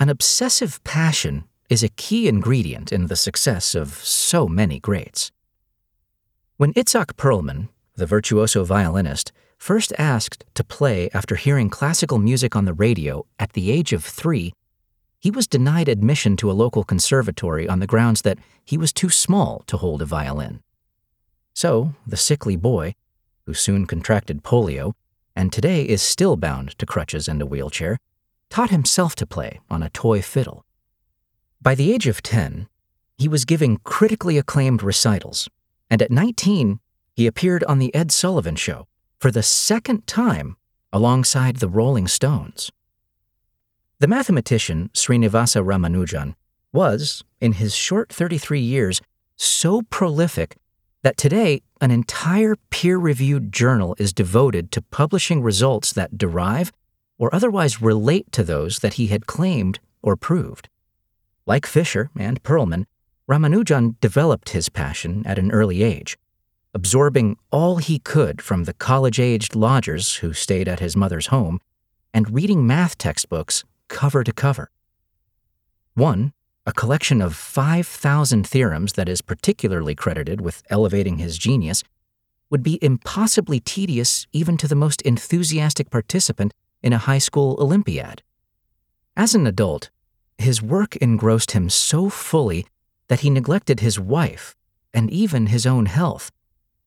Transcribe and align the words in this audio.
An 0.00 0.08
obsessive 0.08 0.82
passion 0.84 1.42
is 1.68 1.82
a 1.82 1.88
key 1.88 2.28
ingredient 2.28 2.92
in 2.92 3.08
the 3.08 3.16
success 3.16 3.74
of 3.74 3.94
so 3.94 4.46
many 4.46 4.78
greats. 4.78 5.32
When 6.56 6.72
Itzhak 6.74 7.14
Perlman, 7.16 7.68
the 7.96 8.06
virtuoso 8.06 8.62
violinist, 8.62 9.32
first 9.58 9.92
asked 9.98 10.44
to 10.54 10.62
play 10.62 11.10
after 11.12 11.34
hearing 11.34 11.68
classical 11.68 12.18
music 12.18 12.54
on 12.54 12.64
the 12.64 12.72
radio 12.72 13.26
at 13.40 13.54
the 13.54 13.72
age 13.72 13.92
of 13.92 14.04
three, 14.04 14.54
he 15.18 15.32
was 15.32 15.48
denied 15.48 15.88
admission 15.88 16.36
to 16.36 16.50
a 16.50 16.54
local 16.54 16.84
conservatory 16.84 17.68
on 17.68 17.80
the 17.80 17.86
grounds 17.88 18.22
that 18.22 18.38
he 18.64 18.78
was 18.78 18.92
too 18.92 19.10
small 19.10 19.64
to 19.66 19.76
hold 19.76 20.00
a 20.00 20.06
violin. 20.06 20.62
So, 21.54 21.94
the 22.06 22.16
sickly 22.16 22.54
boy, 22.54 22.94
who 23.46 23.54
soon 23.54 23.84
contracted 23.84 24.44
polio 24.44 24.92
and 25.34 25.52
today 25.52 25.82
is 25.82 26.02
still 26.02 26.36
bound 26.36 26.78
to 26.78 26.86
crutches 26.86 27.26
and 27.26 27.42
a 27.42 27.46
wheelchair, 27.46 27.98
taught 28.50 28.70
himself 28.70 29.14
to 29.16 29.26
play 29.26 29.60
on 29.70 29.82
a 29.82 29.90
toy 29.90 30.22
fiddle. 30.22 30.64
By 31.60 31.74
the 31.74 31.92
age 31.92 32.06
of 32.06 32.22
10, 32.22 32.68
he 33.16 33.28
was 33.28 33.44
giving 33.44 33.78
critically 33.78 34.38
acclaimed 34.38 34.82
recitals, 34.82 35.48
and 35.90 36.00
at 36.00 36.10
19, 36.10 36.80
he 37.14 37.26
appeared 37.26 37.64
on 37.64 37.78
The 37.78 37.94
Ed 37.94 38.12
Sullivan 38.12 38.56
Show 38.56 38.86
for 39.18 39.30
the 39.30 39.42
second 39.42 40.06
time 40.06 40.56
alongside 40.92 41.56
the 41.56 41.68
Rolling 41.68 42.06
Stones. 42.06 42.70
The 43.98 44.06
mathematician 44.06 44.90
Srinivasa 44.94 45.64
Ramanujan 45.64 46.34
was, 46.72 47.24
in 47.40 47.54
his 47.54 47.74
short 47.74 48.12
33 48.12 48.60
years, 48.60 49.00
so 49.36 49.82
prolific 49.82 50.56
that 51.02 51.16
today 51.16 51.62
an 51.80 51.90
entire 51.90 52.54
peer 52.70 52.98
reviewed 52.98 53.52
journal 53.52 53.96
is 53.98 54.12
devoted 54.12 54.70
to 54.72 54.82
publishing 54.82 55.42
results 55.42 55.92
that 55.92 56.16
derive 56.16 56.72
or 57.18 57.34
otherwise 57.34 57.82
relate 57.82 58.30
to 58.32 58.44
those 58.44 58.78
that 58.78 58.94
he 58.94 59.08
had 59.08 59.26
claimed 59.26 59.80
or 60.02 60.16
proved. 60.16 60.68
Like 61.46 61.66
Fischer 61.66 62.10
and 62.16 62.42
Perlman, 62.42 62.84
Ramanujan 63.28 63.96
developed 64.00 64.50
his 64.50 64.68
passion 64.68 65.22
at 65.26 65.38
an 65.38 65.50
early 65.50 65.82
age, 65.82 66.16
absorbing 66.72 67.36
all 67.50 67.76
he 67.76 67.98
could 67.98 68.40
from 68.40 68.64
the 68.64 68.72
college 68.72 69.20
aged 69.20 69.54
lodgers 69.54 70.16
who 70.16 70.32
stayed 70.32 70.68
at 70.68 70.80
his 70.80 70.96
mother's 70.96 71.26
home 71.26 71.60
and 72.14 72.34
reading 72.34 72.66
math 72.66 72.96
textbooks 72.96 73.64
cover 73.88 74.24
to 74.24 74.32
cover. 74.32 74.70
One, 75.94 76.32
a 76.66 76.72
collection 76.72 77.20
of 77.20 77.34
5,000 77.34 78.46
theorems 78.46 78.92
that 78.92 79.08
is 79.08 79.22
particularly 79.22 79.94
credited 79.94 80.40
with 80.40 80.62
elevating 80.70 81.18
his 81.18 81.38
genius, 81.38 81.82
would 82.50 82.62
be 82.62 82.78
impossibly 82.82 83.60
tedious 83.60 84.26
even 84.32 84.56
to 84.58 84.68
the 84.68 84.74
most 84.74 85.02
enthusiastic 85.02 85.90
participant 85.90 86.54
in 86.82 86.92
a 86.92 86.98
high 86.98 87.18
school 87.18 87.56
Olympiad. 87.58 88.22
As 89.16 89.34
an 89.34 89.46
adult, 89.46 89.90
his 90.38 90.62
work 90.62 90.96
engrossed 90.96 91.50
him 91.50 91.68
so 91.68 92.08
fully 92.08 92.66
that 93.08 93.20
he 93.20 93.30
neglected 93.30 93.80
his 93.80 93.98
wife 93.98 94.54
and 94.94 95.10
even 95.10 95.46
his 95.46 95.66
own 95.66 95.86
health, 95.86 96.30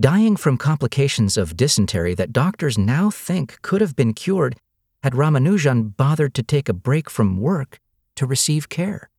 dying 0.00 0.36
from 0.36 0.56
complications 0.56 1.36
of 1.36 1.56
dysentery 1.56 2.14
that 2.14 2.32
doctors 2.32 2.78
now 2.78 3.10
think 3.10 3.60
could 3.62 3.80
have 3.80 3.94
been 3.94 4.14
cured 4.14 4.56
had 5.02 5.12
Ramanujan 5.12 5.96
bothered 5.96 6.32
to 6.34 6.42
take 6.42 6.68
a 6.68 6.72
break 6.72 7.10
from 7.10 7.40
work 7.40 7.78
to 8.16 8.26
receive 8.26 8.68
care? 8.68 9.10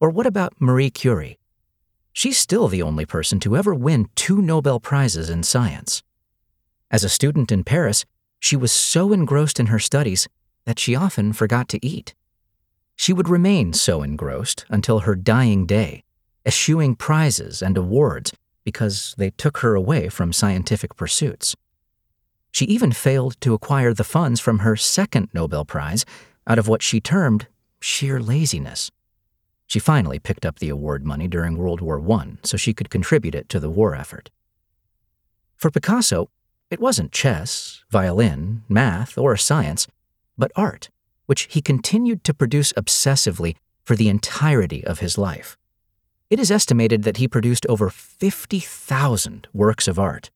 Or 0.00 0.10
what 0.10 0.26
about 0.26 0.60
Marie 0.60 0.90
Curie? 0.90 1.38
She's 2.12 2.36
still 2.36 2.68
the 2.68 2.82
only 2.82 3.06
person 3.06 3.40
to 3.40 3.56
ever 3.56 3.74
win 3.74 4.10
two 4.14 4.42
Nobel 4.42 4.78
Prizes 4.78 5.30
in 5.30 5.42
science. 5.42 6.02
As 6.90 7.04
a 7.04 7.08
student 7.08 7.50
in 7.50 7.64
Paris, 7.64 8.04
she 8.40 8.56
was 8.56 8.72
so 8.72 9.12
engrossed 9.12 9.58
in 9.58 9.66
her 9.66 9.78
studies 9.78 10.28
that 10.64 10.78
she 10.78 10.94
often 10.94 11.32
forgot 11.32 11.68
to 11.68 11.84
eat. 11.84 12.14
She 12.96 13.12
would 13.12 13.28
remain 13.28 13.72
so 13.72 14.02
engrossed 14.02 14.64
until 14.68 15.00
her 15.00 15.14
dying 15.14 15.66
day, 15.66 16.02
eschewing 16.44 16.96
prizes 16.96 17.62
and 17.62 17.76
awards 17.76 18.32
because 18.64 19.14
they 19.16 19.30
took 19.30 19.58
her 19.58 19.74
away 19.74 20.08
from 20.08 20.32
scientific 20.32 20.96
pursuits. 20.96 21.56
She 22.50 22.64
even 22.66 22.92
failed 22.92 23.40
to 23.40 23.54
acquire 23.54 23.94
the 23.94 24.04
funds 24.04 24.40
from 24.40 24.60
her 24.60 24.76
second 24.76 25.28
Nobel 25.32 25.64
Prize 25.64 26.04
out 26.46 26.58
of 26.58 26.68
what 26.68 26.82
she 26.82 27.00
termed 27.00 27.46
sheer 27.80 28.20
laziness. 28.20 28.90
She 29.66 29.78
finally 29.78 30.18
picked 30.18 30.46
up 30.46 30.58
the 30.58 30.70
award 30.70 31.04
money 31.04 31.28
during 31.28 31.56
World 31.56 31.80
War 31.80 32.02
I 32.12 32.38
so 32.42 32.56
she 32.56 32.72
could 32.72 32.90
contribute 32.90 33.34
it 33.34 33.48
to 33.50 33.60
the 33.60 33.70
war 33.70 33.94
effort. 33.94 34.30
For 35.56 35.70
Picasso, 35.70 36.30
it 36.70 36.80
wasn't 36.80 37.12
chess, 37.12 37.84
violin, 37.90 38.62
math, 38.68 39.16
or 39.16 39.36
science, 39.36 39.86
but 40.36 40.52
art, 40.54 40.90
which 41.26 41.48
he 41.50 41.60
continued 41.60 42.24
to 42.24 42.34
produce 42.34 42.72
obsessively 42.74 43.56
for 43.84 43.96
the 43.96 44.08
entirety 44.08 44.84
of 44.84 44.98
his 44.98 45.16
life. 45.16 45.56
It 46.30 46.38
is 46.38 46.50
estimated 46.50 47.04
that 47.04 47.16
he 47.16 47.26
produced 47.26 47.66
over 47.68 47.88
50,000 47.90 49.48
works 49.52 49.88
of 49.88 49.98
art 49.98 50.30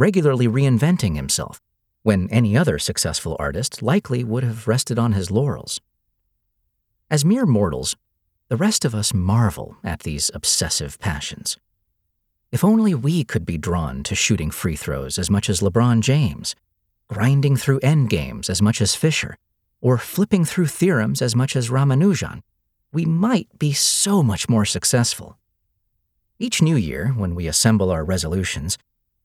regularly 0.00 0.48
reinventing 0.48 1.14
himself, 1.14 1.60
when 2.02 2.26
any 2.30 2.56
other 2.56 2.78
successful 2.78 3.36
artist 3.38 3.82
likely 3.82 4.24
would 4.24 4.42
have 4.42 4.66
rested 4.66 4.98
on 4.98 5.12
his 5.12 5.30
laurels. 5.30 5.78
As 7.10 7.22
mere 7.22 7.44
mortals, 7.44 7.96
the 8.48 8.56
rest 8.56 8.86
of 8.86 8.94
us 8.94 9.12
marvel 9.12 9.76
at 9.84 10.00
these 10.00 10.30
obsessive 10.32 10.98
passions. 10.98 11.58
If 12.52 12.64
only 12.64 12.94
we 12.94 13.22
could 13.22 13.46
be 13.46 13.58
drawn 13.58 14.02
to 14.02 14.14
shooting 14.16 14.50
free 14.50 14.74
throws 14.74 15.18
as 15.18 15.30
much 15.30 15.48
as 15.48 15.60
LeBron 15.60 16.00
James, 16.00 16.56
grinding 17.08 17.56
through 17.56 17.80
endgames 17.80 18.50
as 18.50 18.60
much 18.60 18.80
as 18.80 18.96
Fischer, 18.96 19.36
or 19.80 19.98
flipping 19.98 20.44
through 20.44 20.66
theorems 20.66 21.22
as 21.22 21.36
much 21.36 21.54
as 21.54 21.70
Ramanujan, 21.70 22.42
we 22.92 23.04
might 23.04 23.48
be 23.56 23.72
so 23.72 24.22
much 24.22 24.48
more 24.48 24.64
successful. 24.64 25.38
Each 26.40 26.60
new 26.60 26.74
year, 26.74 27.08
when 27.08 27.36
we 27.36 27.46
assemble 27.46 27.90
our 27.90 28.04
resolutions, 28.04 28.78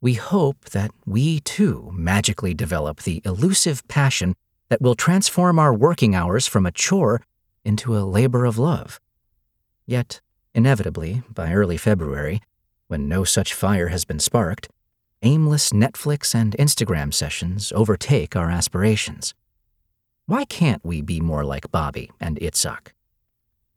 we 0.00 0.14
hope 0.14 0.66
that 0.66 0.92
we 1.04 1.40
too 1.40 1.90
magically 1.92 2.54
develop 2.54 3.02
the 3.02 3.20
elusive 3.24 3.86
passion 3.88 4.36
that 4.68 4.80
will 4.80 4.94
transform 4.94 5.58
our 5.58 5.74
working 5.74 6.14
hours 6.14 6.46
from 6.46 6.66
a 6.66 6.70
chore 6.70 7.20
into 7.64 7.98
a 7.98 8.06
labor 8.06 8.44
of 8.44 8.58
love. 8.58 9.00
Yet, 9.86 10.20
inevitably, 10.54 11.22
by 11.28 11.52
early 11.52 11.76
February, 11.76 12.40
when 12.88 13.08
no 13.08 13.22
such 13.22 13.54
fire 13.54 13.88
has 13.88 14.04
been 14.04 14.18
sparked, 14.18 14.68
aimless 15.22 15.70
Netflix 15.70 16.34
and 16.34 16.56
Instagram 16.58 17.12
sessions 17.12 17.72
overtake 17.74 18.34
our 18.34 18.50
aspirations. 18.50 19.34
Why 20.26 20.44
can't 20.44 20.84
we 20.84 21.00
be 21.00 21.20
more 21.20 21.44
like 21.44 21.70
Bobby 21.70 22.10
and 22.20 22.38
Itzhak? 22.38 22.88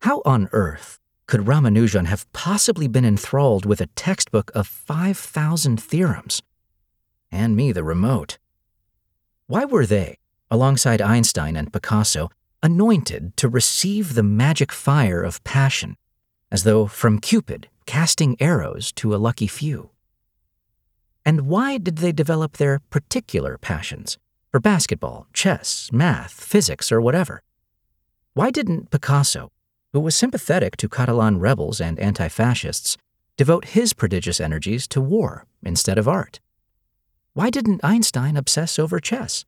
How 0.01 0.21
on 0.25 0.49
earth 0.51 0.99
could 1.27 1.41
Ramanujan 1.41 2.07
have 2.07 2.31
possibly 2.33 2.87
been 2.87 3.05
enthralled 3.05 3.65
with 3.65 3.79
a 3.81 3.87
textbook 3.87 4.51
of 4.55 4.67
5,000 4.67 5.81
theorems? 5.81 6.41
And 7.31 7.55
me 7.55 7.71
the 7.71 7.83
remote. 7.83 8.37
Why 9.47 9.65
were 9.65 9.85
they, 9.85 10.17
alongside 10.49 11.01
Einstein 11.01 11.55
and 11.55 11.71
Picasso, 11.71 12.29
anointed 12.63 13.35
to 13.37 13.49
receive 13.49 14.13
the 14.13 14.23
magic 14.23 14.71
fire 14.71 15.21
of 15.21 15.43
passion, 15.43 15.97
as 16.51 16.63
though 16.63 16.85
from 16.85 17.19
Cupid 17.19 17.69
casting 17.85 18.35
arrows 18.39 18.91
to 18.93 19.13
a 19.13 19.17
lucky 19.17 19.47
few? 19.47 19.91
And 21.25 21.41
why 21.47 21.77
did 21.77 21.97
they 21.97 22.11
develop 22.11 22.57
their 22.57 22.79
particular 22.89 23.57
passions 23.57 24.17
for 24.51 24.59
basketball, 24.59 25.27
chess, 25.33 25.89
math, 25.91 26.31
physics, 26.33 26.91
or 26.91 26.99
whatever? 26.99 27.41
Why 28.33 28.49
didn't 28.49 28.91
Picasso, 28.91 29.51
who 29.93 29.99
was 29.99 30.15
sympathetic 30.15 30.77
to 30.77 30.89
Catalan 30.89 31.39
rebels 31.39 31.81
and 31.81 31.99
anti 31.99 32.27
fascists, 32.27 32.97
devote 33.37 33.65
his 33.65 33.93
prodigious 33.93 34.39
energies 34.39 34.87
to 34.87 35.01
war 35.01 35.45
instead 35.63 35.97
of 35.97 36.07
art? 36.07 36.39
Why 37.33 37.49
didn't 37.49 37.83
Einstein 37.83 38.35
obsess 38.35 38.79
over 38.79 38.99
chess? 38.99 39.45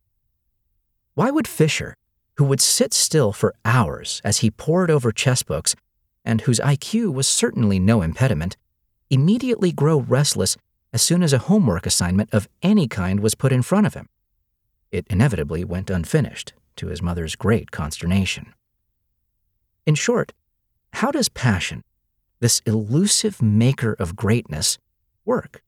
Why 1.16 1.32
would 1.32 1.48
Fischer, 1.48 1.96
who 2.38 2.46
would 2.46 2.62
sit 2.62 2.94
still 2.94 3.32
for 3.34 3.54
hours 3.66 4.22
as 4.24 4.38
he 4.40 4.50
pored 4.52 4.90
over 4.90 5.12
chess 5.12 5.44
books 5.44 5.76
and 6.26 6.42
whose 6.42 6.60
IQ 6.60 7.14
was 7.14 7.28
certainly 7.28 7.80
no 7.80 8.02
impediment, 8.02 8.58
immediately 9.10 9.72
grow 9.72 10.00
restless 10.00 10.58
as 10.92 11.02
soon 11.02 11.24
as 11.24 11.34
a 11.34 11.40
homework 11.50 11.86
assignment 11.86 12.34
of 12.34 12.48
any 12.62 12.88
kind 12.88 13.20
was 13.20 13.36
put 13.36 13.52
in 13.52 13.62
front 13.62 13.88
of 13.88 13.94
him? 13.94 14.08
It 14.92 15.08
inevitably 15.10 15.64
went 15.64 15.90
unfinished, 15.90 16.54
to 16.78 16.88
his 16.88 17.02
mother's 17.02 17.36
great 17.36 17.72
consternation. 17.72 18.54
In 19.86 19.96
short, 19.96 20.34
how 20.94 21.12
does 21.12 21.30
passion, 21.30 21.84
this 22.40 22.62
elusive 22.66 23.42
maker 23.42 23.94
of 23.94 24.16
greatness, 24.16 24.78
work? 25.26 25.64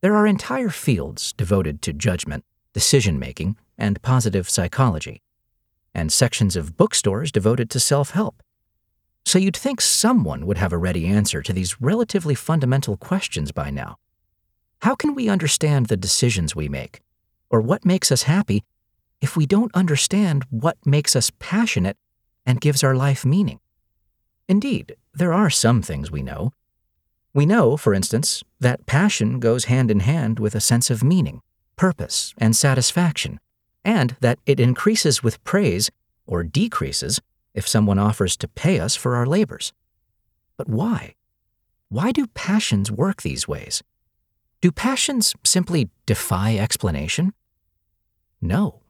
There 0.00 0.14
are 0.14 0.26
entire 0.26 0.70
fields 0.70 1.32
devoted 1.32 1.82
to 1.82 1.92
judgment, 1.92 2.44
decision 2.72 3.18
making, 3.18 3.56
and 3.76 4.00
positive 4.02 4.48
psychology, 4.48 5.22
and 5.94 6.12
sections 6.12 6.56
of 6.56 6.76
bookstores 6.76 7.32
devoted 7.32 7.70
to 7.70 7.80
self 7.80 8.10
help. 8.10 8.42
So 9.28 9.38
you'd 9.38 9.58
think 9.58 9.82
someone 9.82 10.46
would 10.46 10.56
have 10.56 10.72
a 10.72 10.78
ready 10.78 11.04
answer 11.04 11.42
to 11.42 11.52
these 11.52 11.82
relatively 11.82 12.34
fundamental 12.34 12.96
questions 12.96 13.52
by 13.52 13.68
now. 13.68 13.98
How 14.80 14.94
can 14.94 15.14
we 15.14 15.28
understand 15.28 15.84
the 15.84 15.98
decisions 15.98 16.56
we 16.56 16.66
make, 16.66 17.02
or 17.50 17.60
what 17.60 17.84
makes 17.84 18.10
us 18.10 18.22
happy, 18.22 18.64
if 19.20 19.36
we 19.36 19.44
don't 19.44 19.70
understand 19.74 20.46
what 20.48 20.78
makes 20.86 21.14
us 21.14 21.30
passionate 21.40 21.98
and 22.46 22.62
gives 22.62 22.82
our 22.82 22.94
life 22.94 23.26
meaning. 23.26 23.60
Indeed, 24.48 24.96
there 25.12 25.34
are 25.34 25.50
some 25.50 25.82
things 25.82 26.10
we 26.10 26.22
know. 26.22 26.54
We 27.34 27.44
know, 27.44 27.76
for 27.76 27.92
instance, 27.92 28.42
that 28.60 28.86
passion 28.86 29.40
goes 29.40 29.66
hand 29.66 29.90
in 29.90 30.00
hand 30.00 30.38
with 30.38 30.54
a 30.54 30.60
sense 30.70 30.88
of 30.88 31.04
meaning, 31.04 31.42
purpose, 31.76 32.32
and 32.38 32.56
satisfaction, 32.56 33.40
and 33.84 34.16
that 34.20 34.38
it 34.46 34.58
increases 34.58 35.22
with 35.22 35.44
praise 35.44 35.90
or 36.26 36.44
decreases 36.44 37.20
if 37.58 37.68
someone 37.68 37.98
offers 37.98 38.36
to 38.38 38.48
pay 38.48 38.80
us 38.80 38.96
for 38.96 39.16
our 39.16 39.26
labors. 39.26 39.72
But 40.56 40.68
why? 40.68 41.16
Why 41.90 42.12
do 42.12 42.26
passions 42.28 42.90
work 42.90 43.22
these 43.22 43.46
ways? 43.46 43.82
Do 44.60 44.72
passions 44.72 45.34
simply 45.44 45.90
defy 46.06 46.56
explanation? 46.56 47.34
No. 48.40 48.82